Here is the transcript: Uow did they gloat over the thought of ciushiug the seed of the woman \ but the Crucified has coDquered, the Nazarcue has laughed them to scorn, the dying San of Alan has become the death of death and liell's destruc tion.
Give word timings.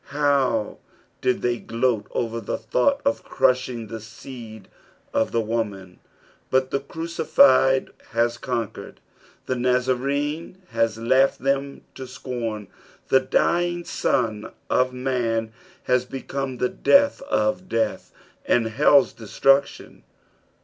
Uow 0.09 0.79
did 1.21 1.43
they 1.43 1.59
gloat 1.59 2.07
over 2.09 2.41
the 2.41 2.57
thought 2.57 3.01
of 3.05 3.23
ciushiug 3.23 3.87
the 3.87 3.99
seed 3.99 4.67
of 5.13 5.31
the 5.31 5.41
woman 5.41 5.99
\ 6.25 6.49
but 6.49 6.71
the 6.71 6.79
Crucified 6.79 7.91
has 8.09 8.35
coDquered, 8.39 8.95
the 9.45 9.53
Nazarcue 9.53 10.55
has 10.69 10.97
laughed 10.97 11.41
them 11.43 11.81
to 11.93 12.07
scorn, 12.07 12.67
the 13.09 13.19
dying 13.19 13.85
San 13.85 14.45
of 14.71 14.87
Alan 14.95 15.53
has 15.83 16.05
become 16.05 16.57
the 16.57 16.67
death 16.69 17.21
of 17.29 17.69
death 17.69 18.11
and 18.47 18.71
liell's 18.79 19.13
destruc 19.13 19.67
tion. 19.67 20.03